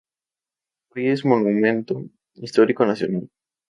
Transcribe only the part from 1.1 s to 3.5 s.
un monumento histórico nacional.